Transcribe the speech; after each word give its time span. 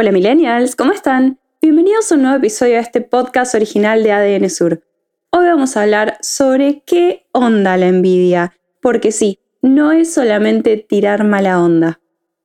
Hola 0.00 0.12
millennials, 0.12 0.76
¿cómo 0.76 0.92
están? 0.92 1.38
Bienvenidos 1.60 2.10
a 2.10 2.14
un 2.14 2.22
nuevo 2.22 2.38
episodio 2.38 2.76
de 2.76 2.80
este 2.80 3.02
podcast 3.02 3.54
original 3.54 4.02
de 4.02 4.12
ADN 4.12 4.48
Sur. 4.48 4.82
Hoy 5.28 5.44
vamos 5.44 5.76
a 5.76 5.82
hablar 5.82 6.16
sobre 6.22 6.82
qué 6.86 7.26
onda 7.32 7.76
la 7.76 7.88
envidia, 7.88 8.56
porque 8.80 9.12
sí, 9.12 9.40
no 9.60 9.92
es 9.92 10.14
solamente 10.14 10.78
tirar 10.78 11.24
mala 11.24 11.62
onda. 11.62 12.00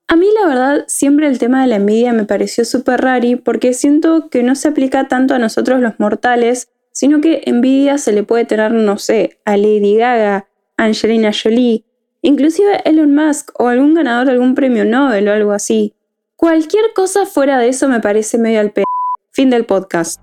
A 0.09 0.17
mí 0.17 0.27
la 0.37 0.49
verdad 0.49 0.83
siempre 0.87 1.27
el 1.27 1.39
tema 1.39 1.61
de 1.61 1.67
la 1.67 1.77
envidia 1.77 2.11
me 2.11 2.25
pareció 2.25 2.65
súper 2.65 2.99
rari 2.99 3.37
porque 3.37 3.73
siento 3.73 4.27
que 4.29 4.43
no 4.43 4.55
se 4.55 4.67
aplica 4.67 5.07
tanto 5.07 5.33
a 5.33 5.39
nosotros 5.39 5.79
los 5.79 5.97
mortales, 5.97 6.67
sino 6.91 7.21
que 7.21 7.43
envidia 7.45 7.97
se 7.97 8.11
le 8.11 8.23
puede 8.23 8.43
tener, 8.43 8.73
no 8.73 8.97
sé, 8.97 9.39
a 9.45 9.55
Lady 9.55 9.95
Gaga, 9.95 10.49
Angelina 10.75 11.31
Jolie, 11.31 11.85
inclusive 12.21 12.81
Elon 12.83 13.15
Musk 13.15 13.57
o 13.57 13.69
algún 13.69 13.93
ganador 13.93 14.25
de 14.25 14.33
algún 14.33 14.55
premio 14.55 14.83
Nobel 14.83 15.29
o 15.29 15.31
algo 15.31 15.53
así. 15.53 15.94
Cualquier 16.45 16.93
cosa 16.93 17.25
fuera 17.25 17.57
de 17.57 17.69
eso 17.69 17.87
me 17.87 18.01
parece 18.01 18.37
medio 18.37 18.59
al 18.59 18.71
p. 18.71 18.83
Fin 19.31 19.49
del 19.49 19.65
podcast. 19.65 20.21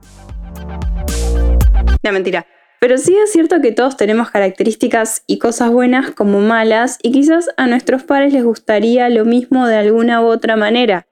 No, 2.05 2.12
mentira. 2.12 2.47
Pero 2.81 2.97
sí 2.97 3.17
es 3.17 3.33
cierto 3.33 3.61
que 3.61 3.73
todos 3.73 3.97
tenemos 3.97 4.31
características 4.31 5.25
y 5.27 5.41
cosas 5.41 5.73
buenas 5.73 6.12
como 6.12 6.39
malas 6.39 7.00
y 7.03 7.11
quizás 7.11 7.48
a 7.56 7.67
nuestros 7.67 8.05
padres 8.05 8.33
les 8.33 8.45
gustaría 8.45 9.09
lo 9.09 9.25
mismo 9.25 9.67
de 9.67 9.75
alguna 9.75 10.23
u 10.23 10.27
otra 10.27 10.55
manera. 10.55 11.09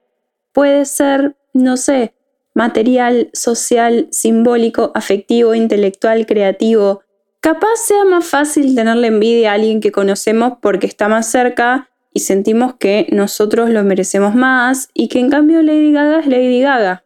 Puede 0.53 0.85
ser, 0.85 1.35
no 1.51 1.75
sé, 1.75 2.13
material, 2.53 3.31
social, 3.33 4.07
simbólico, 4.11 4.93
afectivo, 4.95 5.55
intelectual, 5.55 6.25
creativo. 6.25 7.03
Capaz 7.41 7.75
sea 7.85 8.05
más 8.05 8.25
fácil 8.25 8.75
tenerle 8.75 9.07
envidia 9.07 9.51
a 9.51 9.55
alguien 9.55 9.81
que 9.81 9.91
conocemos 9.91 10.53
porque 10.61 10.87
está 10.87 11.09
más 11.09 11.29
cerca 11.29 11.90
y 12.13 12.21
sentimos 12.21 12.75
que 12.75 13.07
nosotros 13.11 13.69
lo 13.69 13.83
merecemos 13.83 14.35
más 14.35 14.89
y 14.93 15.07
que 15.07 15.19
en 15.19 15.29
cambio 15.29 15.61
Lady 15.61 15.91
Gaga 15.91 16.19
es 16.19 16.27
Lady 16.27 16.61
Gaga. 16.61 17.03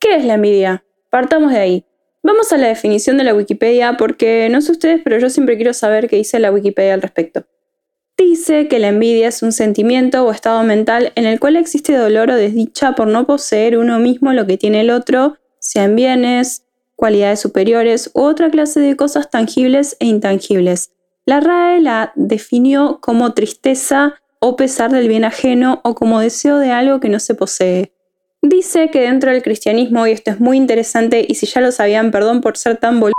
¿Qué 0.00 0.16
es 0.16 0.24
la 0.24 0.34
envidia? 0.34 0.84
Partamos 1.10 1.52
de 1.52 1.58
ahí. 1.58 1.86
Vamos 2.22 2.52
a 2.52 2.56
la 2.56 2.68
definición 2.68 3.18
de 3.18 3.24
la 3.24 3.34
Wikipedia 3.34 3.96
porque 3.96 4.48
no 4.50 4.60
sé 4.60 4.72
ustedes, 4.72 5.00
pero 5.04 5.18
yo 5.18 5.30
siempre 5.30 5.56
quiero 5.56 5.74
saber 5.74 6.08
qué 6.08 6.16
dice 6.16 6.38
la 6.38 6.50
Wikipedia 6.50 6.94
al 6.94 7.02
respecto. 7.02 7.46
Dice 8.16 8.68
que 8.68 8.78
la 8.78 8.88
envidia 8.88 9.28
es 9.28 9.42
un 9.42 9.52
sentimiento 9.52 10.24
o 10.24 10.30
estado 10.30 10.62
mental 10.62 11.12
en 11.16 11.26
el 11.26 11.40
cual 11.40 11.56
existe 11.56 11.96
dolor 11.96 12.30
o 12.30 12.36
desdicha 12.36 12.94
por 12.94 13.08
no 13.08 13.26
poseer 13.26 13.76
uno 13.76 13.98
mismo 13.98 14.32
lo 14.32 14.46
que 14.46 14.56
tiene 14.56 14.82
el 14.82 14.90
otro, 14.90 15.36
sean 15.58 15.96
bienes, 15.96 16.64
cualidades 16.96 17.40
superiores 17.40 18.10
u 18.14 18.22
otra 18.22 18.50
clase 18.50 18.80
de 18.80 18.96
cosas 18.96 19.30
tangibles 19.30 19.96
e 20.00 20.06
intangibles. 20.06 20.92
La 21.26 21.40
RAE 21.40 21.80
la 21.80 22.12
definió 22.14 23.00
como 23.00 23.34
tristeza 23.34 24.22
o 24.40 24.56
pesar 24.56 24.90
del 24.92 25.08
bien 25.08 25.24
ajeno 25.24 25.80
o 25.84 25.94
como 25.94 26.20
deseo 26.20 26.58
de 26.58 26.70
algo 26.70 27.00
que 27.00 27.08
no 27.08 27.18
se 27.18 27.34
posee. 27.34 27.92
Dice 28.42 28.90
que 28.90 29.00
dentro 29.00 29.30
del 29.30 29.42
cristianismo, 29.42 30.06
y 30.06 30.12
esto 30.12 30.30
es 30.30 30.40
muy 30.40 30.56
interesante, 30.56 31.24
y 31.26 31.34
si 31.34 31.46
ya 31.46 31.60
lo 31.60 31.72
sabían, 31.72 32.10
perdón 32.10 32.42
por 32.42 32.58
ser 32.58 32.76
tan 32.76 33.00
boluda, 33.00 33.14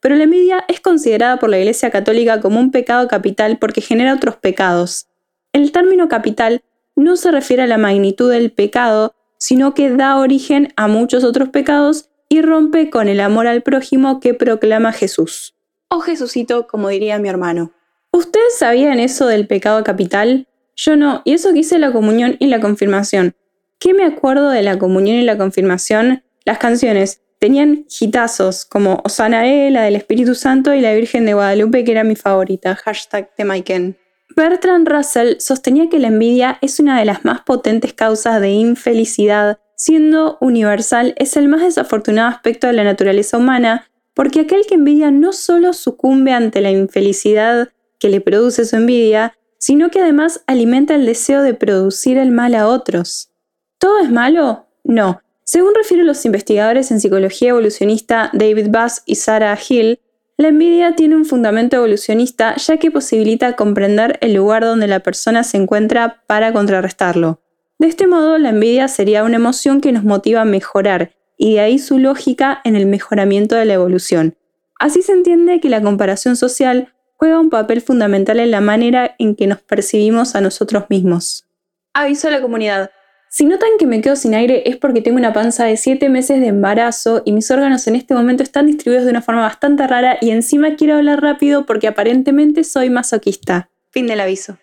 pero 0.00 0.16
la 0.16 0.24
envidia 0.24 0.64
es 0.68 0.80
considerada 0.80 1.38
por 1.38 1.48
la 1.48 1.58
Iglesia 1.58 1.90
Católica 1.90 2.40
como 2.40 2.60
un 2.60 2.70
pecado 2.70 3.08
capital 3.08 3.58
porque 3.58 3.80
genera 3.80 4.14
otros 4.14 4.36
pecados. 4.36 5.06
El 5.52 5.72
término 5.72 6.08
capital 6.08 6.62
no 6.94 7.16
se 7.16 7.30
refiere 7.30 7.62
a 7.62 7.66
la 7.66 7.78
magnitud 7.78 8.30
del 8.30 8.52
pecado, 8.52 9.14
sino 9.38 9.74
que 9.74 9.90
da 9.90 10.18
origen 10.18 10.72
a 10.76 10.88
muchos 10.88 11.24
otros 11.24 11.48
pecados 11.48 12.10
y 12.28 12.42
rompe 12.42 12.90
con 12.90 13.08
el 13.08 13.20
amor 13.20 13.46
al 13.46 13.62
prójimo 13.62 14.20
que 14.20 14.34
proclama 14.34 14.92
Jesús. 14.92 15.54
O 15.88 16.00
Jesucito, 16.00 16.66
como 16.66 16.88
diría 16.88 17.18
mi 17.18 17.28
hermano. 17.28 17.72
¿Ustedes 18.12 18.58
sabían 18.58 18.98
eso 18.98 19.26
del 19.26 19.46
pecado 19.46 19.84
capital? 19.84 20.48
Yo 20.76 20.94
no, 20.94 21.22
y 21.24 21.32
eso 21.32 21.52
que 21.52 21.60
hice 21.60 21.78
la 21.78 21.90
comunión 21.90 22.36
y 22.38 22.46
la 22.46 22.60
confirmación. 22.60 23.34
¿Qué 23.78 23.94
me 23.94 24.04
acuerdo 24.04 24.50
de 24.50 24.62
la 24.62 24.78
comunión 24.78 25.16
y 25.16 25.22
la 25.22 25.38
confirmación? 25.38 26.22
Las 26.44 26.58
canciones 26.58 27.22
tenían 27.38 27.86
hitazos 27.88 28.64
como 28.66 29.00
Osana 29.04 29.46
E, 29.46 29.70
la 29.70 29.82
del 29.82 29.96
Espíritu 29.96 30.34
Santo 30.34 30.74
y 30.74 30.80
la 30.80 30.94
Virgen 30.94 31.24
de 31.24 31.34
Guadalupe, 31.34 31.84
que 31.84 31.92
era 31.92 32.04
mi 32.04 32.14
favorita. 32.14 32.74
Hashtag 32.76 33.30
de 33.36 33.44
Maiken. 33.44 33.96
Bertrand 34.36 34.86
Russell 34.86 35.36
sostenía 35.38 35.88
que 35.88 35.98
la 35.98 36.08
envidia 36.08 36.58
es 36.60 36.78
una 36.78 36.98
de 36.98 37.06
las 37.06 37.24
más 37.24 37.40
potentes 37.40 37.94
causas 37.94 38.40
de 38.40 38.50
infelicidad, 38.50 39.58
siendo 39.76 40.36
universal 40.40 41.14
es 41.16 41.38
el 41.38 41.48
más 41.48 41.62
desafortunado 41.62 42.28
aspecto 42.28 42.66
de 42.66 42.74
la 42.74 42.84
naturaleza 42.84 43.38
humana, 43.38 43.88
porque 44.12 44.40
aquel 44.40 44.66
que 44.66 44.74
envidia 44.74 45.10
no 45.10 45.32
solo 45.32 45.72
sucumbe 45.72 46.32
ante 46.32 46.60
la 46.60 46.70
infelicidad 46.70 47.68
que 47.98 48.10
le 48.10 48.20
produce 48.20 48.66
su 48.66 48.76
envidia, 48.76 49.38
sino 49.58 49.90
que 49.90 50.00
además 50.00 50.42
alimenta 50.46 50.94
el 50.94 51.06
deseo 51.06 51.42
de 51.42 51.54
producir 51.54 52.18
el 52.18 52.30
mal 52.30 52.54
a 52.54 52.68
otros. 52.68 53.30
¿Todo 53.78 53.98
es 54.00 54.10
malo? 54.10 54.66
No. 54.84 55.20
Según 55.44 55.74
refieren 55.74 56.06
los 56.06 56.24
investigadores 56.24 56.90
en 56.90 57.00
psicología 57.00 57.50
evolucionista 57.50 58.30
David 58.32 58.68
Bass 58.70 59.02
y 59.06 59.14
Sarah 59.14 59.58
Hill, 59.68 60.00
la 60.38 60.48
envidia 60.48 60.94
tiene 60.94 61.16
un 61.16 61.24
fundamento 61.24 61.76
evolucionista 61.76 62.56
ya 62.56 62.76
que 62.76 62.90
posibilita 62.90 63.56
comprender 63.56 64.18
el 64.20 64.34
lugar 64.34 64.64
donde 64.64 64.86
la 64.86 65.00
persona 65.00 65.44
se 65.44 65.56
encuentra 65.56 66.22
para 66.26 66.52
contrarrestarlo. 66.52 67.40
De 67.78 67.86
este 67.86 68.06
modo, 68.06 68.36
la 68.38 68.50
envidia 68.50 68.88
sería 68.88 69.24
una 69.24 69.36
emoción 69.36 69.80
que 69.80 69.92
nos 69.92 70.04
motiva 70.04 70.42
a 70.42 70.46
mejorar, 70.46 71.12
y 71.38 71.54
de 71.54 71.60
ahí 71.60 71.78
su 71.78 71.98
lógica 71.98 72.60
en 72.64 72.76
el 72.76 72.86
mejoramiento 72.86 73.54
de 73.54 73.66
la 73.66 73.74
evolución. 73.74 74.36
Así 74.78 75.02
se 75.02 75.12
entiende 75.12 75.60
que 75.60 75.70
la 75.70 75.82
comparación 75.82 76.36
social 76.36 76.92
juega 77.16 77.40
un 77.40 77.50
papel 77.50 77.80
fundamental 77.80 78.38
en 78.40 78.50
la 78.50 78.60
manera 78.60 79.14
en 79.18 79.34
que 79.34 79.46
nos 79.46 79.60
percibimos 79.60 80.34
a 80.34 80.40
nosotros 80.40 80.84
mismos. 80.88 81.46
Aviso 81.92 82.28
a 82.28 82.30
la 82.30 82.40
comunidad. 82.40 82.90
Si 83.28 83.44
notan 83.44 83.70
que 83.78 83.86
me 83.86 84.00
quedo 84.00 84.16
sin 84.16 84.34
aire 84.34 84.62
es 84.66 84.76
porque 84.76 85.02
tengo 85.02 85.18
una 85.18 85.32
panza 85.32 85.64
de 85.64 85.76
7 85.76 86.08
meses 86.08 86.40
de 86.40 86.46
embarazo 86.46 87.22
y 87.24 87.32
mis 87.32 87.50
órganos 87.50 87.86
en 87.86 87.96
este 87.96 88.14
momento 88.14 88.42
están 88.42 88.66
distribuidos 88.66 89.04
de 89.04 89.10
una 89.10 89.20
forma 89.20 89.42
bastante 89.42 89.86
rara 89.86 90.16
y 90.20 90.30
encima 90.30 90.76
quiero 90.76 90.96
hablar 90.96 91.20
rápido 91.20 91.66
porque 91.66 91.88
aparentemente 91.88 92.64
soy 92.64 92.88
masoquista. 92.88 93.68
Fin 93.90 94.06
del 94.06 94.20
aviso. 94.20 94.58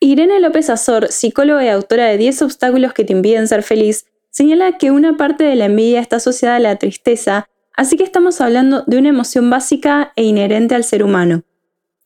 Irene 0.00 0.40
López 0.40 0.70
Azor, 0.70 1.08
psicóloga 1.08 1.64
y 1.64 1.68
autora 1.68 2.06
de 2.06 2.16
10 2.16 2.42
obstáculos 2.42 2.92
que 2.92 3.04
te 3.04 3.12
impiden 3.12 3.48
ser 3.48 3.62
feliz, 3.62 4.06
señala 4.30 4.78
que 4.78 4.90
una 4.90 5.16
parte 5.16 5.44
de 5.44 5.56
la 5.56 5.66
envidia 5.66 6.00
está 6.00 6.16
asociada 6.16 6.56
a 6.56 6.60
la 6.60 6.76
tristeza, 6.76 7.46
así 7.76 7.96
que 7.96 8.04
estamos 8.04 8.40
hablando 8.40 8.84
de 8.86 8.98
una 8.98 9.08
emoción 9.08 9.50
básica 9.50 10.12
e 10.14 10.22
inherente 10.22 10.76
al 10.76 10.84
ser 10.84 11.02
humano. 11.02 11.42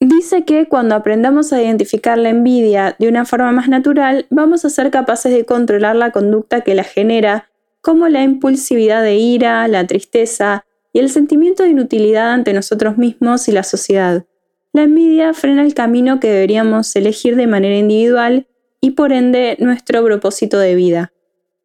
Dice 0.05 0.45
que 0.45 0.67
cuando 0.67 0.97
aprendamos 0.97 1.53
a 1.53 1.63
identificar 1.63 2.19
la 2.19 2.31
envidia 2.31 2.97
de 2.99 3.07
una 3.07 3.25
forma 3.25 3.53
más 3.53 3.69
natural, 3.69 4.27
vamos 4.31 4.65
a 4.65 4.69
ser 4.69 4.91
capaces 4.91 5.33
de 5.33 5.45
controlar 5.45 5.95
la 5.95 6.11
conducta 6.11 6.63
que 6.63 6.75
la 6.75 6.83
genera, 6.83 7.49
como 7.83 8.09
la 8.09 8.25
impulsividad 8.25 9.01
de 9.05 9.15
ira, 9.15 9.69
la 9.69 9.87
tristeza 9.87 10.65
y 10.93 10.99
el 10.99 11.09
sentimiento 11.09 11.63
de 11.63 11.69
inutilidad 11.69 12.33
ante 12.33 12.53
nosotros 12.53 12.99
mismos 12.99 13.47
y 13.47 13.53
la 13.53 13.63
sociedad. 13.63 14.27
La 14.73 14.83
envidia 14.83 15.35
frena 15.35 15.63
el 15.63 15.73
camino 15.73 16.19
que 16.19 16.33
deberíamos 16.33 16.97
elegir 16.97 17.37
de 17.37 17.47
manera 17.47 17.77
individual 17.77 18.49
y 18.81 18.91
por 18.93 19.13
ende 19.13 19.57
nuestro 19.61 20.05
propósito 20.05 20.59
de 20.59 20.75
vida. 20.75 21.13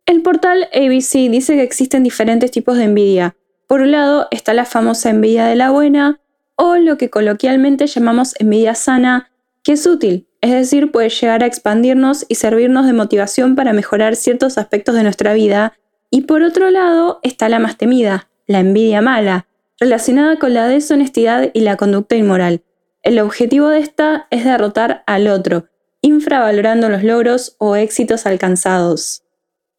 El 0.06 0.22
portal 0.22 0.70
ABC 0.76 1.28
dice 1.32 1.56
que 1.56 1.64
existen 1.64 2.04
diferentes 2.04 2.52
tipos 2.52 2.78
de 2.78 2.84
envidia. 2.84 3.36
Por 3.66 3.82
un 3.82 3.94
lado 3.94 4.28
está 4.30 4.54
la 4.54 4.66
famosa 4.66 5.10
envidia 5.10 5.48
de 5.48 5.56
la 5.56 5.72
buena, 5.72 6.22
o 6.58 6.76
lo 6.76 6.98
que 6.98 7.10
coloquialmente 7.10 7.88
llamamos 7.88 8.34
envidia 8.40 8.76
sana, 8.76 9.32
que 9.64 9.74
es 9.74 9.88
útil, 9.88 10.28
es 10.42 10.52
decir, 10.52 10.92
puede 10.92 11.10
llegar 11.10 11.44
a 11.44 11.46
expandirnos 11.46 12.26
y 12.28 12.36
servirnos 12.36 12.86
de 12.86 12.94
motivación 12.94 13.56
para 13.56 13.74
mejorar 13.74 14.16
ciertos 14.16 14.58
aspectos 14.58 14.96
de 14.96 15.04
nuestra 15.04 15.34
vida, 15.34 15.74
y 16.10 16.22
por 16.22 16.42
otro 16.42 16.70
lado 16.70 17.20
está 17.24 17.48
la 17.48 17.60
más 17.60 17.78
temida, 17.78 18.28
la 18.48 18.60
envidia 18.60 19.02
mala, 19.02 19.48
relacionada 19.80 20.38
con 20.38 20.54
la 20.54 20.68
deshonestidad 20.68 21.52
y 21.54 21.62
la 21.62 21.78
conducta 21.78 22.16
inmoral. 22.16 22.64
El 23.04 23.20
objetivo 23.20 23.70
de 23.70 23.80
esta 23.80 24.28
es 24.32 24.44
derrotar 24.44 25.04
al 25.06 25.28
otro, 25.28 25.66
infravalorando 26.02 26.90
los 26.90 27.04
logros 27.04 27.56
o 27.60 27.76
éxitos 27.76 28.26
alcanzados. 28.26 29.24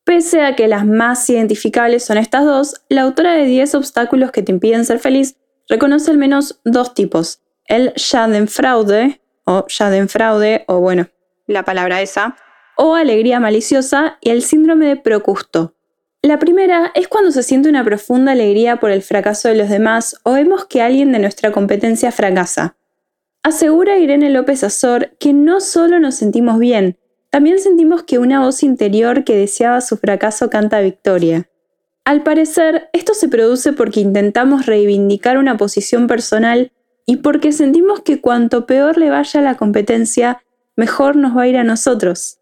Pese 0.05 0.43
a 0.43 0.57
que 0.57 0.69
las 0.69 0.87
más 0.87 1.29
identificables 1.29 2.05
son 2.05 2.19
estas 2.19 2.45
dos, 2.45 2.81
la 2.89 3.03
autora 3.03 3.35
de 3.35 3.45
10 3.45 3.75
obstáculos 3.75 4.31
que 4.31 4.43
te 4.43 4.53
impiden 4.53 4.85
ser 4.85 5.01
feliz 5.01 5.37
reconoce 5.69 6.11
al 6.11 6.19
menos 6.19 6.61
dos 6.65 6.95
tipos. 6.95 7.41
El 7.67 7.93
Schadenfraude, 7.97 9.21
o 9.45 9.65
Schadenfraude, 9.69 10.65
o 10.67 10.81
bueno, 10.81 11.09
la 11.47 11.65
palabra 11.65 12.03
esa, 12.03 12.37
o 12.77 12.95
alegría 12.95 13.41
maliciosa 13.41 14.19
y 14.21 14.31
el 14.31 14.43
síndrome 14.43 14.87
de 14.87 14.97
Procusto. 14.97 15.75
La 16.23 16.39
primera 16.39 16.91
es 16.95 17.09
cuando 17.09 17.31
se 17.31 17.43
siente 17.43 17.69
una 17.69 17.85
profunda 17.85 18.33
alegría 18.33 18.81
por 18.81 18.91
el 18.91 19.03
fracaso 19.03 19.49
de 19.49 19.55
los 19.55 19.69
demás 19.69 20.17
o 20.25 20.33
vemos 20.33 20.65
que 20.65 20.83
alguien 20.83 21.13
de 21.13 21.21
nuestra 21.21 21.53
competencia 21.53 22.11
fracasa. 22.11 22.77
Asegura 23.43 23.99
Irene 23.99 24.31
López 24.31 24.65
Azor 24.65 25.17
que 25.21 25.33
no 25.33 25.61
solo 25.61 26.01
nos 26.01 26.17
sentimos 26.17 26.59
bien, 26.59 26.99
también 27.31 27.59
sentimos 27.61 28.03
que 28.03 28.19
una 28.19 28.41
voz 28.41 28.63
interior 28.63 29.25
que 29.25 29.37
deseaba 29.37 29.81
su 29.81 29.97
fracaso 29.97 30.51
canta 30.51 30.81
victoria. 30.81 31.49
Al 32.09 32.23
parecer, 32.23 32.89
esto 32.95 33.13
se 33.13 33.29
produce 33.29 33.75
porque 33.75 34.01
intentamos 34.01 34.65
reivindicar 34.65 35.37
una 35.37 35.59
posición 35.59 36.07
personal 36.07 36.73
y 37.05 37.19
porque 37.19 37.53
sentimos 37.53 38.01
que 38.01 38.23
cuanto 38.23 38.65
peor 38.65 38.97
le 38.97 39.11
vaya 39.11 39.41
a 39.41 39.43
la 39.43 39.57
competencia, 39.57 40.43
mejor 40.75 41.17
nos 41.17 41.37
va 41.37 41.43
a 41.43 41.49
ir 41.49 41.59
a 41.59 41.65
nosotros. 41.65 42.39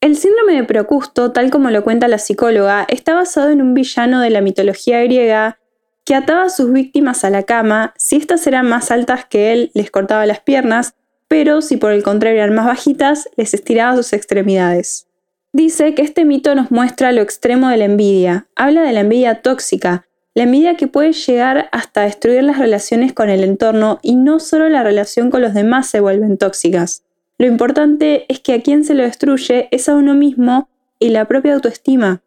El 0.00 0.16
síndrome 0.16 0.54
de 0.54 0.64
Procusto, 0.64 1.32
tal 1.32 1.50
como 1.50 1.68
lo 1.68 1.84
cuenta 1.84 2.08
la 2.08 2.16
psicóloga, 2.16 2.86
está 2.88 3.12
basado 3.12 3.50
en 3.50 3.60
un 3.60 3.74
villano 3.74 4.22
de 4.22 4.30
la 4.30 4.40
mitología 4.40 5.02
griega 5.02 5.58
que 6.06 6.14
ataba 6.14 6.44
a 6.44 6.48
sus 6.48 6.72
víctimas 6.72 7.24
a 7.24 7.30
la 7.30 7.42
cama, 7.42 7.92
si 7.98 8.16
éstas 8.16 8.46
eran 8.46 8.66
más 8.66 8.90
altas 8.90 9.26
que 9.26 9.52
él, 9.52 9.70
les 9.74 9.90
cortaba 9.90 10.24
las 10.24 10.40
piernas, 10.40 10.94
pero 11.28 11.60
si 11.60 11.76
por 11.76 11.92
el 11.92 12.02
contrario 12.02 12.42
eran 12.42 12.54
más 12.54 12.64
bajitas, 12.64 13.28
les 13.36 13.52
estiraba 13.52 13.96
sus 13.96 14.14
extremidades. 14.14 15.08
Dice 15.54 15.94
que 15.94 16.02
este 16.02 16.24
mito 16.24 16.56
nos 16.56 16.72
muestra 16.72 17.12
lo 17.12 17.22
extremo 17.22 17.68
de 17.68 17.76
la 17.76 17.84
envidia, 17.84 18.48
habla 18.56 18.82
de 18.82 18.92
la 18.92 19.02
envidia 19.02 19.40
tóxica, 19.40 20.04
la 20.34 20.42
envidia 20.42 20.76
que 20.76 20.88
puede 20.88 21.12
llegar 21.12 21.68
hasta 21.70 22.00
destruir 22.00 22.42
las 22.42 22.58
relaciones 22.58 23.12
con 23.12 23.30
el 23.30 23.44
entorno 23.44 24.00
y 24.02 24.16
no 24.16 24.40
solo 24.40 24.68
la 24.68 24.82
relación 24.82 25.30
con 25.30 25.42
los 25.42 25.54
demás 25.54 25.86
se 25.88 26.00
vuelven 26.00 26.38
tóxicas. 26.38 27.04
Lo 27.38 27.46
importante 27.46 28.26
es 28.28 28.40
que 28.40 28.54
a 28.54 28.62
quien 28.62 28.84
se 28.84 28.94
lo 28.94 29.04
destruye 29.04 29.68
es 29.70 29.88
a 29.88 29.94
uno 29.94 30.14
mismo 30.14 30.68
y 30.98 31.10
la 31.10 31.26
propia 31.26 31.54
autoestima. 31.54 32.20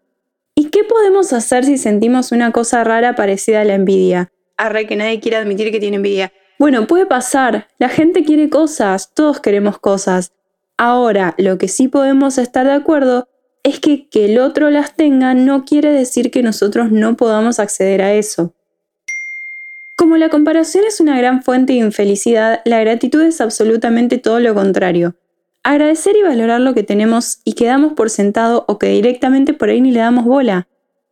¿Y 0.55 0.69
qué 0.69 0.85
podemos 0.85 1.33
hacer 1.33 1.65
si 1.65 1.77
sentimos 1.77 2.31
una 2.31 2.53
cosa 2.53 2.85
rara 2.85 3.15
parecida 3.15 3.59
a 3.59 3.65
la 3.65 3.73
envidia? 3.73 4.31
Arre 4.55 4.87
que 4.87 4.95
nadie 4.95 5.19
quiere 5.19 5.35
admitir 5.35 5.69
que 5.73 5.81
tiene 5.81 5.97
envidia. 5.97 6.31
Bueno, 6.59 6.87
puede 6.87 7.05
pasar. 7.05 7.67
La 7.77 7.89
gente 7.89 8.23
quiere 8.23 8.49
cosas, 8.49 9.11
todos 9.13 9.41
queremos 9.41 9.79
cosas. 9.79 10.31
Ahora, 10.77 11.33
lo 11.37 11.57
que 11.57 11.67
sí 11.67 11.87
podemos 11.87 12.37
estar 12.37 12.65
de 12.65 12.73
acuerdo 12.73 13.27
es 13.63 13.79
que 13.79 14.07
que 14.09 14.25
el 14.25 14.39
otro 14.39 14.69
las 14.69 14.95
tenga 14.95 15.33
no 15.33 15.65
quiere 15.65 15.91
decir 15.91 16.31
que 16.31 16.43
nosotros 16.43 16.91
no 16.91 17.17
podamos 17.17 17.59
acceder 17.59 18.01
a 18.01 18.13
eso. 18.13 18.53
Como 19.97 20.17
la 20.17 20.29
comparación 20.29 20.85
es 20.85 21.01
una 21.01 21.17
gran 21.17 21.41
fuente 21.41 21.73
de 21.73 21.79
infelicidad, 21.79 22.61
la 22.65 22.79
gratitud 22.79 23.23
es 23.23 23.41
absolutamente 23.41 24.19
todo 24.19 24.39
lo 24.39 24.53
contrario. 24.53 25.15
Agradecer 25.63 26.15
y 26.15 26.21
valorar 26.21 26.61
lo 26.61 26.75
que 26.75 26.83
tenemos 26.83 27.39
y 27.43 27.53
que 27.53 27.65
damos 27.65 27.93
por 27.93 28.11
sentado 28.11 28.63
o 28.67 28.77
que 28.77 28.89
directamente 28.89 29.53
por 29.53 29.69
ahí 29.69 29.81
ni 29.81 29.91
le 29.91 29.99
damos 29.99 30.25
bola. 30.25 30.67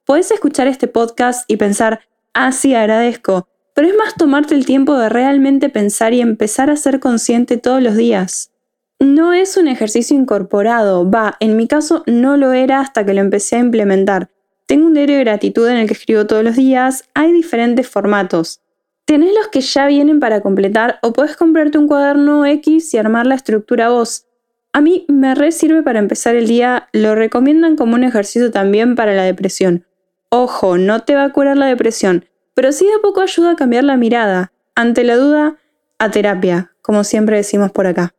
Podés 0.06 0.30
escuchar 0.30 0.68
este 0.68 0.88
podcast 0.88 1.50
y 1.50 1.58
pensar, 1.58 2.02
ah, 2.36 2.52
sí, 2.52 2.76
agradezco, 2.76 3.48
pero 3.74 3.88
es 3.88 3.96
más 3.96 4.14
tomarte 4.14 4.54
el 4.54 4.68
tiempo 4.68 4.96
de 4.96 5.10
realmente 5.10 5.70
pensar 5.70 6.14
y 6.14 6.22
empezar 6.22 6.70
a 6.70 6.78
ser 6.78 7.00
consciente 7.00 7.58
todos 7.58 7.82
los 7.82 7.98
días. 7.98 8.52
No 9.00 9.34
es 9.34 9.58
un 9.58 9.68
ejercicio 9.68 10.18
incorporado, 10.18 11.10
va, 11.10 11.36
en 11.42 11.58
mi 11.58 11.68
caso 11.68 12.04
no 12.08 12.38
lo 12.38 12.54
era 12.54 12.80
hasta 12.80 13.06
que 13.06 13.14
lo 13.14 13.20
empecé 13.20 13.58
a 13.58 13.60
implementar. 13.60 14.30
Tengo 14.68 14.88
un 14.88 14.94
diario 14.94 15.18
de 15.18 15.24
gratitud 15.26 15.68
en 15.68 15.78
el 15.78 15.88
que 15.88 15.94
escribo 15.94 16.26
todos 16.26 16.44
los 16.44 16.56
días, 16.56 17.04
hay 17.14 17.32
diferentes 17.32 17.88
formatos. 17.90 18.62
Tenés 19.06 19.36
los 19.36 19.50
que 19.50 19.62
ya 19.62 19.86
vienen 19.86 20.20
para 20.20 20.42
completar 20.42 20.98
o 21.04 21.14
puedes 21.14 21.36
comprarte 21.36 21.78
un 21.78 21.88
cuaderno 21.88 22.46
X 22.46 22.94
y 22.94 22.98
armar 22.98 23.28
la 23.28 23.36
estructura 23.36 23.90
vos. 23.90 24.26
A 24.72 24.82
mí 24.82 25.06
me 25.08 25.36
re 25.36 25.52
sirve 25.52 25.84
para 25.84 26.00
empezar 26.00 26.36
el 26.36 26.48
día, 26.48 26.88
lo 26.92 27.16
recomiendan 27.16 27.76
como 27.76 27.96
un 27.96 28.04
ejercicio 28.04 28.50
también 28.50 28.96
para 28.96 29.14
la 29.14 29.24
depresión. 29.24 29.86
Ojo, 30.30 30.78
no 30.78 31.04
te 31.04 31.16
va 31.16 31.26
a 31.26 31.32
curar 31.32 31.58
la 31.58 31.68
depresión, 31.68 32.26
pero 32.56 32.72
sí 32.72 32.86
de 32.86 33.00
poco 33.02 33.22
ayuda 33.22 33.52
a 33.52 33.56
cambiar 33.56 33.84
la 33.84 33.98
mirada. 33.98 34.52
Ante 34.74 35.04
la 35.04 35.18
duda, 35.18 35.58
a 36.00 36.12
terapia, 36.12 36.72
como 36.82 37.04
siempre 37.04 37.38
decimos 37.38 37.72
por 37.72 37.88
acá. 37.88 38.16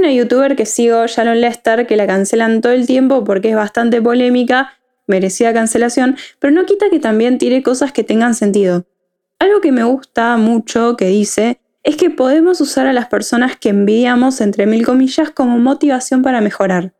Una 0.00 0.12
youtuber 0.12 0.56
que 0.56 0.64
sigo, 0.64 1.06
Shalon 1.06 1.42
Lester, 1.42 1.86
que 1.86 1.94
la 1.94 2.06
cancelan 2.06 2.62
todo 2.62 2.72
el 2.72 2.86
tiempo 2.86 3.22
porque 3.22 3.50
es 3.50 3.54
bastante 3.54 4.00
polémica, 4.00 4.72
merecida 5.06 5.52
cancelación, 5.52 6.16
pero 6.38 6.54
no 6.54 6.64
quita 6.64 6.86
que 6.88 6.98
también 6.98 7.36
tire 7.36 7.62
cosas 7.62 7.92
que 7.92 8.02
tengan 8.02 8.34
sentido. 8.34 8.86
Algo 9.38 9.60
que 9.60 9.72
me 9.72 9.84
gusta 9.84 10.38
mucho 10.38 10.96
que 10.96 11.08
dice 11.08 11.60
es 11.82 11.96
que 11.96 12.08
podemos 12.08 12.62
usar 12.62 12.86
a 12.86 12.94
las 12.94 13.08
personas 13.08 13.58
que 13.58 13.68
envidiamos, 13.68 14.40
entre 14.40 14.64
mil 14.64 14.86
comillas, 14.86 15.28
como 15.28 15.58
motivación 15.58 16.22
para 16.22 16.40
mejorar. 16.40 16.94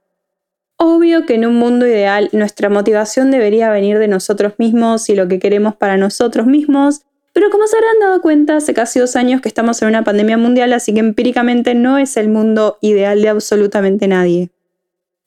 Obvio 0.76 1.24
que 1.24 1.36
en 1.36 1.46
un 1.46 1.54
mundo 1.54 1.86
ideal 1.86 2.28
nuestra 2.32 2.68
motivación 2.68 3.30
debería 3.30 3.70
venir 3.70 3.98
de 3.98 4.08
nosotros 4.08 4.52
mismos 4.58 5.08
y 5.08 5.14
lo 5.14 5.26
que 5.26 5.38
queremos 5.38 5.74
para 5.74 5.96
nosotros 5.96 6.46
mismos, 6.46 7.00
pero 7.32 7.50
como 7.50 7.66
se 7.66 7.76
habrán 7.76 8.00
dado 8.00 8.20
cuenta, 8.20 8.56
hace 8.56 8.74
casi 8.74 8.98
dos 8.98 9.16
años 9.16 9.40
que 9.40 9.48
estamos 9.48 9.80
en 9.82 9.88
una 9.88 10.04
pandemia 10.04 10.36
mundial, 10.36 10.72
así 10.72 10.92
que 10.92 11.00
empíricamente 11.00 11.74
no 11.74 11.98
es 11.98 12.16
el 12.16 12.28
mundo 12.28 12.78
ideal 12.80 13.22
de 13.22 13.28
absolutamente 13.28 14.08
nadie. 14.08 14.50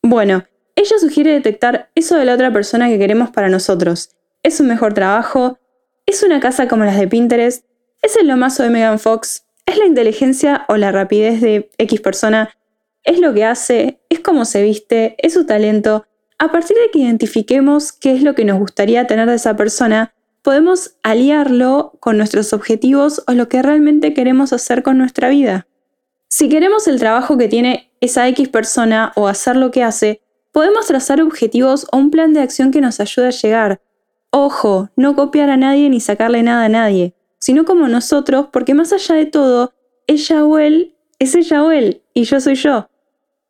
Bueno, 0.01 0.43
ella 0.75 0.97
sugiere 0.99 1.31
detectar 1.31 1.89
eso 1.95 2.17
de 2.17 2.25
la 2.25 2.33
otra 2.33 2.51
persona 2.51 2.89
que 2.89 2.99
queremos 2.99 3.29
para 3.29 3.49
nosotros. 3.49 4.09
Es 4.43 4.59
un 4.59 4.67
mejor 4.67 4.93
trabajo, 4.93 5.59
¿Es 6.05 6.21
una 6.21 6.41
casa 6.41 6.67
como 6.67 6.83
las 6.83 6.99
de 6.99 7.07
Pinterest? 7.07 7.65
¿Es 8.01 8.17
el 8.17 8.27
lomazo 8.27 8.61
de 8.63 8.69
Megan 8.69 8.99
Fox? 8.99 9.45
¿Es 9.65 9.77
la 9.77 9.85
inteligencia 9.85 10.65
o 10.67 10.75
la 10.75 10.91
rapidez 10.91 11.39
de 11.39 11.69
X 11.77 12.01
persona? 12.01 12.49
¿Es 13.03 13.19
lo 13.19 13.33
que 13.33 13.45
hace? 13.45 14.01
¿Es 14.09 14.19
cómo 14.19 14.43
se 14.43 14.61
viste? 14.63 15.15
¿Es 15.17 15.33
su 15.33 15.45
talento? 15.45 16.05
A 16.39 16.51
partir 16.51 16.75
de 16.75 16.91
que 16.91 16.99
identifiquemos 16.99 17.93
qué 17.93 18.13
es 18.13 18.21
lo 18.21 18.35
que 18.35 18.43
nos 18.43 18.59
gustaría 18.59 19.07
tener 19.07 19.29
de 19.29 19.35
esa 19.35 19.55
persona, 19.55 20.13
podemos 20.43 20.97
aliarlo 21.01 21.93
con 21.99 22.17
nuestros 22.17 22.53
objetivos 22.53 23.23
o 23.27 23.31
lo 23.31 23.49
que 23.49 23.63
realmente 23.63 24.13
queremos 24.13 24.53
hacer 24.53 24.83
con 24.83 24.99
nuestra 24.99 25.29
vida. 25.29 25.65
Si 26.27 26.49
queremos 26.49 26.87
el 26.87 26.99
trabajo 26.99 27.37
que 27.37 27.47
tiene 27.47 27.91
esa 28.01 28.27
X 28.27 28.49
persona 28.49 29.11
o 29.15 29.27
hacer 29.27 29.55
lo 29.55 29.71
que 29.71 29.83
hace, 29.83 30.21
podemos 30.51 30.85
trazar 30.85 31.19
objetivos 31.21 31.87
o 31.91 31.97
un 31.97 32.11
plan 32.11 32.33
de 32.33 32.41
acción 32.41 32.69
que 32.69 32.81
nos 32.81 32.99
ayude 32.99 33.27
a 33.27 33.31
llegar, 33.31 33.81
Ojo, 34.35 34.89
no 34.95 35.15
copiar 35.15 35.51
a 35.51 35.57
nadie 35.57 35.91
ni 35.91 35.99
sacarle 35.99 36.41
nada 36.41 36.65
a 36.65 36.69
nadie, 36.69 37.13
sino 37.37 37.65
como 37.65 37.87
nosotros, 37.87 38.47
porque 38.51 38.73
más 38.73 38.91
allá 38.91 39.13
de 39.13 39.27
todo, 39.27 39.75
ella 40.07 40.43
o 40.43 40.57
él 40.57 40.95
es 41.19 41.35
ella 41.35 41.63
o 41.63 41.69
él, 41.69 42.01
y 42.15 42.23
yo 42.23 42.41
soy 42.41 42.55
yo. 42.55 42.89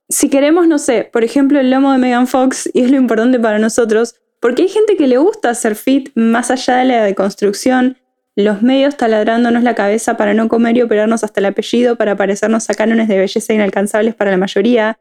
Si 0.09 0.27
queremos, 0.27 0.67
no 0.67 0.77
sé, 0.77 1.09
por 1.09 1.23
ejemplo, 1.23 1.61
el 1.61 1.71
lomo 1.71 1.93
de 1.93 1.99
Megan 1.99 2.27
Fox, 2.27 2.69
y 2.73 2.81
es 2.81 2.91
lo 2.91 2.97
importante 2.97 3.39
para 3.39 3.59
nosotros, 3.59 4.15
porque 4.43 4.63
hay 4.63 4.67
gente 4.67 4.97
que 4.97 5.07
le 5.07 5.17
gusta 5.19 5.51
hacer 5.51 5.73
fit 5.73 6.09
más 6.15 6.51
allá 6.51 6.75
de 6.75 6.83
la 6.83 7.03
deconstrucción, 7.05 7.97
los 8.35 8.61
medios 8.61 8.97
taladrándonos 8.97 9.63
la 9.63 9.73
cabeza 9.73 10.17
para 10.17 10.33
no 10.33 10.49
comer 10.49 10.75
y 10.75 10.81
operarnos 10.81 11.23
hasta 11.23 11.39
el 11.39 11.45
apellido 11.45 11.95
para 11.95 12.17
parecernos 12.17 12.69
a 12.69 12.73
cánones 12.73 13.07
de 13.07 13.19
belleza 13.19 13.53
inalcanzables 13.53 14.15
para 14.15 14.31
la 14.31 14.37
mayoría. 14.37 14.99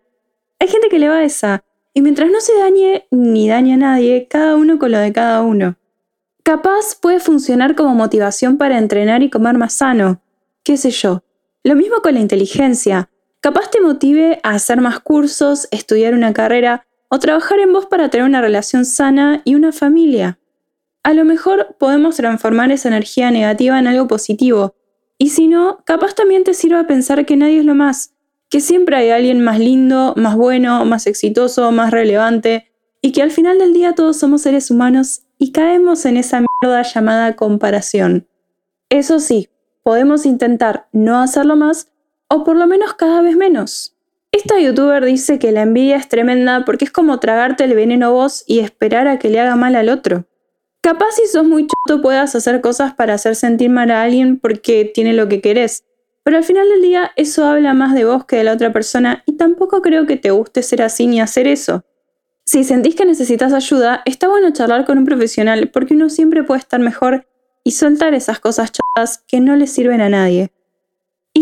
Hay 0.60 0.68
gente 0.68 0.88
que 0.88 1.00
le 1.00 1.08
va 1.08 1.16
a 1.16 1.24
esa, 1.24 1.64
y 1.92 2.02
mientras 2.02 2.30
no 2.30 2.40
se 2.40 2.56
dañe 2.56 3.08
ni 3.10 3.48
dañe 3.48 3.74
a 3.74 3.78
nadie, 3.78 4.28
cada 4.30 4.54
uno 4.54 4.78
con 4.78 4.92
lo 4.92 4.98
de 4.98 5.12
cada 5.12 5.42
uno. 5.42 5.76
Capaz 6.44 6.96
puede 7.00 7.18
funcionar 7.18 7.74
como 7.74 7.96
motivación 7.96 8.58
para 8.58 8.78
entrenar 8.78 9.24
y 9.24 9.30
comer 9.30 9.58
más 9.58 9.72
sano, 9.72 10.22
qué 10.62 10.76
sé 10.76 10.92
yo. 10.92 11.24
Lo 11.64 11.74
mismo 11.74 11.96
con 12.00 12.14
la 12.14 12.20
inteligencia. 12.20 13.10
Capaz 13.40 13.72
te 13.72 13.80
motive 13.80 14.38
a 14.44 14.50
hacer 14.50 14.80
más 14.80 15.00
cursos, 15.00 15.66
estudiar 15.72 16.14
una 16.14 16.32
carrera 16.32 16.86
o 17.14 17.18
trabajar 17.18 17.60
en 17.60 17.74
vos 17.74 17.84
para 17.84 18.08
tener 18.08 18.24
una 18.24 18.40
relación 18.40 18.86
sana 18.86 19.42
y 19.44 19.54
una 19.54 19.70
familia. 19.70 20.38
A 21.02 21.12
lo 21.12 21.26
mejor 21.26 21.76
podemos 21.78 22.16
transformar 22.16 22.72
esa 22.72 22.88
energía 22.88 23.30
negativa 23.30 23.78
en 23.78 23.86
algo 23.86 24.08
positivo. 24.08 24.76
Y 25.18 25.28
si 25.28 25.46
no, 25.46 25.82
capaz 25.84 26.14
también 26.14 26.42
te 26.42 26.54
sirva 26.54 26.86
pensar 26.86 27.26
que 27.26 27.36
nadie 27.36 27.58
es 27.58 27.66
lo 27.66 27.74
más, 27.74 28.14
que 28.48 28.60
siempre 28.60 28.96
hay 28.96 29.10
alguien 29.10 29.44
más 29.44 29.58
lindo, 29.58 30.14
más 30.16 30.36
bueno, 30.36 30.86
más 30.86 31.06
exitoso, 31.06 31.70
más 31.70 31.90
relevante, 31.90 32.72
y 33.02 33.12
que 33.12 33.20
al 33.20 33.30
final 33.30 33.58
del 33.58 33.74
día 33.74 33.94
todos 33.94 34.16
somos 34.16 34.40
seres 34.40 34.70
humanos 34.70 35.24
y 35.36 35.52
caemos 35.52 36.06
en 36.06 36.16
esa 36.16 36.42
mierda 36.62 36.80
llamada 36.80 37.36
comparación. 37.36 38.26
Eso 38.88 39.20
sí, 39.20 39.50
podemos 39.82 40.24
intentar 40.24 40.88
no 40.92 41.18
hacerlo 41.18 41.56
más, 41.56 41.92
o 42.28 42.42
por 42.42 42.56
lo 42.56 42.66
menos 42.66 42.94
cada 42.94 43.20
vez 43.20 43.36
menos. 43.36 43.91
Esta 44.32 44.58
youtuber 44.58 45.04
dice 45.04 45.38
que 45.38 45.52
la 45.52 45.60
envidia 45.60 45.96
es 45.96 46.08
tremenda 46.08 46.64
porque 46.64 46.86
es 46.86 46.90
como 46.90 47.20
tragarte 47.20 47.64
el 47.64 47.74
veneno 47.74 48.12
vos 48.12 48.44
y 48.46 48.60
esperar 48.60 49.06
a 49.06 49.18
que 49.18 49.28
le 49.28 49.38
haga 49.38 49.56
mal 49.56 49.76
al 49.76 49.90
otro. 49.90 50.24
Capaz 50.80 51.12
si 51.16 51.26
sos 51.26 51.44
muy 51.44 51.66
choto 51.66 52.00
puedas 52.00 52.34
hacer 52.34 52.62
cosas 52.62 52.94
para 52.94 53.12
hacer 53.12 53.36
sentir 53.36 53.68
mal 53.68 53.90
a 53.90 54.02
alguien 54.02 54.40
porque 54.40 54.90
tiene 54.92 55.12
lo 55.12 55.28
que 55.28 55.42
querés, 55.42 55.84
pero 56.24 56.38
al 56.38 56.44
final 56.44 56.66
del 56.70 56.80
día 56.80 57.12
eso 57.16 57.44
habla 57.44 57.74
más 57.74 57.94
de 57.94 58.06
vos 58.06 58.24
que 58.24 58.36
de 58.36 58.44
la 58.44 58.54
otra 58.54 58.72
persona 58.72 59.22
y 59.26 59.36
tampoco 59.36 59.82
creo 59.82 60.06
que 60.06 60.16
te 60.16 60.30
guste 60.30 60.62
ser 60.62 60.80
así 60.80 61.06
ni 61.06 61.20
hacer 61.20 61.46
eso. 61.46 61.84
Si 62.46 62.64
sentís 62.64 62.94
que 62.96 63.04
necesitas 63.04 63.52
ayuda, 63.52 64.02
está 64.06 64.28
bueno 64.28 64.50
charlar 64.50 64.86
con 64.86 64.96
un 64.96 65.04
profesional 65.04 65.68
porque 65.68 65.94
uno 65.94 66.08
siempre 66.08 66.42
puede 66.42 66.60
estar 66.60 66.80
mejor 66.80 67.26
y 67.64 67.72
soltar 67.72 68.14
esas 68.14 68.40
cosas 68.40 68.72
chatas 68.72 69.22
que 69.28 69.40
no 69.40 69.56
le 69.56 69.66
sirven 69.66 70.00
a 70.00 70.08
nadie. 70.08 70.50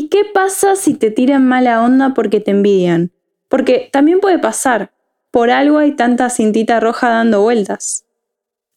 ¿Y 0.01 0.09
qué 0.09 0.25
pasa 0.25 0.77
si 0.77 0.95
te 0.95 1.11
tiran 1.11 1.47
mala 1.47 1.83
onda 1.83 2.15
porque 2.15 2.41
te 2.41 2.53
envidian? 2.53 3.13
porque 3.51 3.91
también 3.93 4.21
puede 4.21 4.39
pasar, 4.39 4.93
por 5.31 5.51
algo 5.51 5.79
hay 5.79 5.97
tanta 5.97 6.31
cintita 6.31 6.81
roja 6.81 7.11
dando 7.11 7.43
vueltas. 7.43 8.07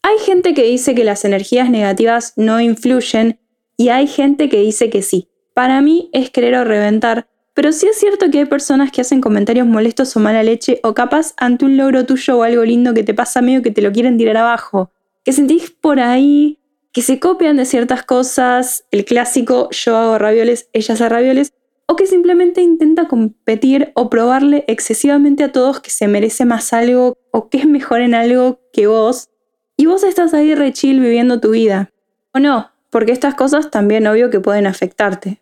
Hay 0.02 0.18
gente 0.18 0.54
que 0.54 0.64
dice 0.64 0.96
que 0.96 1.06
las 1.06 1.24
energías 1.24 1.70
negativas 1.70 2.34
no 2.36 2.60
influyen 2.60 3.40
y 3.78 3.90
hay 3.90 4.08
gente 4.08 4.50
que 4.50 4.60
dice 4.60 4.90
que 4.90 5.04
sí. 5.04 5.30
Para 5.54 5.80
mí 5.82 6.10
es 6.12 6.32
querer 6.32 6.56
o 6.56 6.64
reventar, 6.64 7.28
pero 7.54 7.72
sí 7.72 7.88
es 7.88 7.98
cierto 7.98 8.32
que 8.32 8.40
hay 8.40 8.46
personas 8.46 8.92
que 8.92 9.02
hacen 9.02 9.22
comentarios 9.22 9.68
molestos 9.68 10.18
o 10.18 10.20
mala 10.20 10.42
leche 10.42 10.80
o 10.84 10.96
capaz 10.96 11.34
ante 11.38 11.66
un 11.66 11.78
logro 11.78 12.06
tuyo 12.06 12.40
o 12.40 12.44
algo 12.44 12.64
lindo 12.66 12.96
que 12.96 13.04
te 13.04 13.14
pasa 13.14 13.44
medio 13.44 13.62
que 13.62 13.72
te 13.72 13.84
lo 13.84 13.92
quieren 13.92 14.18
tirar 14.18 14.38
abajo, 14.38 14.92
que 15.24 15.34
sentís 15.34 15.70
por 15.70 16.00
ahí 16.00 16.58
que 16.94 17.02
se 17.02 17.20
copian 17.20 17.58
de 17.58 17.66
ciertas 17.66 18.04
cosas, 18.04 18.86
el 18.92 19.04
clásico 19.04 19.68
yo 19.72 19.98
hago 19.98 20.18
ravioles, 20.20 20.70
ella 20.74 20.94
hace 20.94 21.10
ravioles, 21.10 21.52
o 21.88 21.96
que 21.96 22.06
simplemente 22.06 22.62
intenta 22.62 23.08
competir 23.08 23.92
o 23.96 24.10
probarle 24.10 24.64
excesivamente 24.68 25.44
a 25.44 25.52
todos 25.52 25.82
que 25.82 25.90
se 25.90 26.08
merece 26.08 26.46
más 26.46 26.72
algo 26.72 27.18
o 27.32 27.50
que 27.50 27.58
es 27.58 27.66
mejor 27.66 28.02
en 28.02 28.14
algo 28.14 28.62
que 28.72 28.88
vos, 28.88 29.30
y 29.76 29.88
vos 29.88 30.04
estás 30.04 30.34
ahí 30.36 30.54
re 30.54 30.72
chill 30.72 31.00
viviendo 31.00 31.40
tu 31.40 31.50
vida. 31.50 31.90
O 32.32 32.40
no, 32.40 32.72
porque 32.92 33.12
estas 33.12 33.34
cosas 33.34 33.72
también 33.72 34.06
obvio 34.06 34.30
que 34.30 34.40
pueden 34.40 34.68
afectarte. 34.68 35.42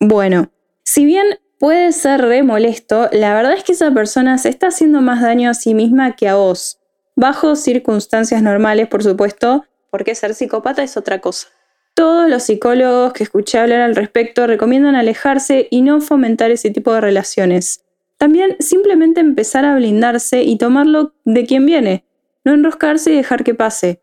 Bueno, 0.00 0.50
si 0.84 1.04
bien 1.04 1.26
puede 1.60 1.92
ser 1.92 2.22
re 2.22 2.42
molesto, 2.42 3.08
la 3.12 3.34
verdad 3.34 3.52
es 3.52 3.62
que 3.62 3.72
esa 3.72 3.92
persona 3.94 4.36
se 4.38 4.48
está 4.48 4.68
haciendo 4.68 5.00
más 5.00 5.22
daño 5.22 5.48
a 5.48 5.54
sí 5.54 5.74
misma 5.74 6.16
que 6.16 6.28
a 6.28 6.34
vos. 6.34 6.80
Bajo 7.14 7.54
circunstancias 7.54 8.42
normales, 8.42 8.88
por 8.88 9.04
supuesto, 9.04 9.64
porque 9.90 10.14
ser 10.14 10.34
psicópata 10.34 10.82
es 10.82 10.96
otra 10.96 11.20
cosa. 11.20 11.48
Todos 11.94 12.28
los 12.28 12.44
psicólogos 12.44 13.12
que 13.12 13.24
escuché 13.24 13.58
hablar 13.58 13.80
al 13.80 13.96
respecto 13.96 14.46
recomiendan 14.46 14.94
alejarse 14.94 15.66
y 15.70 15.82
no 15.82 16.00
fomentar 16.00 16.50
ese 16.50 16.70
tipo 16.70 16.94
de 16.94 17.00
relaciones. 17.00 17.84
También 18.18 18.56
simplemente 18.60 19.20
empezar 19.20 19.64
a 19.64 19.74
blindarse 19.74 20.42
y 20.42 20.58
tomarlo 20.58 21.14
de 21.24 21.46
quien 21.46 21.66
viene, 21.66 22.04
no 22.44 22.54
enroscarse 22.54 23.12
y 23.12 23.16
dejar 23.16 23.44
que 23.44 23.54
pase. 23.54 24.00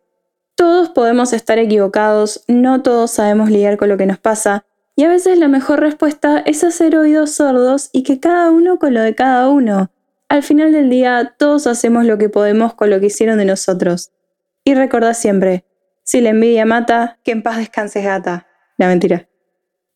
Todos 0.56 0.90
podemos 0.90 1.34
estar 1.34 1.60
equivocados, 1.60 2.44
no 2.48 2.82
todos 2.82 3.12
sabemos 3.12 3.50
lidiar 3.50 3.78
con 3.78 3.90
lo 3.90 3.98
que 3.98 4.06
nos 4.06 4.20
pasa, 4.20 4.66
y 4.96 5.04
a 5.04 5.10
veces 5.10 5.38
la 5.38 5.50
mejor 5.50 5.82
respuesta 5.82 6.42
es 6.46 6.64
hacer 6.64 6.96
oídos 6.96 7.32
sordos 7.32 7.90
y 7.92 8.04
que 8.04 8.22
cada 8.22 8.50
uno 8.52 8.80
con 8.80 8.94
lo 8.94 9.02
de 9.02 9.14
cada 9.14 9.50
uno. 9.50 9.92
Al 10.30 10.42
final 10.42 10.72
del 10.72 10.90
día, 10.90 11.36
todos 11.38 11.68
hacemos 11.68 12.06
lo 12.06 12.18
que 12.18 12.30
podemos 12.30 12.74
con 12.74 12.90
lo 12.90 13.00
que 13.02 13.08
hicieron 13.08 13.38
de 13.38 13.46
nosotros. 13.46 14.12
Y 14.64 14.74
recordá 14.74 15.14
siempre, 15.14 15.66
si 16.06 16.22
la 16.22 16.30
envidia 16.30 16.66
mata, 16.66 17.20
que 17.24 17.32
en 17.32 17.44
paz 17.44 17.58
descanses 17.58 18.06
gata. 18.06 18.48
La 18.78 18.88
mentira. 18.88 19.28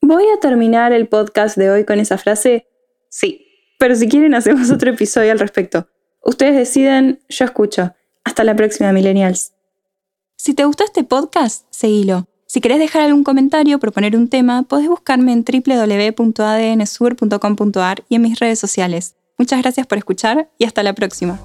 ¿Voy 0.02 0.24
a 0.36 0.40
terminar 0.40 0.92
el 0.92 1.08
podcast 1.08 1.56
de 1.56 1.70
hoy 1.70 1.86
con 1.86 2.00
esa 2.00 2.18
frase? 2.18 2.68
Sí. 3.10 3.46
Pero 3.78 3.94
si 3.96 4.10
quieren 4.10 4.34
hacemos 4.34 4.72
otro 4.72 4.90
episodio 4.92 5.32
al 5.32 5.38
respecto. 5.40 5.88
Ustedes 6.24 6.56
deciden, 6.56 7.20
yo 7.30 7.46
escucho. 7.46 7.94
Hasta 8.24 8.44
la 8.44 8.56
próxima, 8.56 8.92
millennials. 8.92 9.54
Si 10.36 10.56
te 10.56 10.66
gustó 10.66 10.84
este 10.84 11.04
podcast, 11.04 11.68
seguilo. 11.70 12.28
Si 12.48 12.60
querés 12.60 12.80
dejar 12.80 13.04
algún 13.04 13.24
comentario 13.24 13.78
o 13.78 13.80
proponer 13.80 14.18
un 14.18 14.30
tema, 14.30 14.64
podés 14.64 14.88
buscarme 14.88 15.32
en 15.34 15.46
www.adnsur.com.ar 15.46 18.04
y 18.10 18.16
en 18.16 18.22
mis 18.24 18.40
redes 18.40 18.58
sociales. 18.58 19.16
Muchas 19.38 19.62
gracias 19.62 19.86
por 19.86 20.00
escuchar 20.00 20.50
y 20.58 20.66
hasta 20.66 20.82
la 20.82 20.94
próxima. 20.94 21.40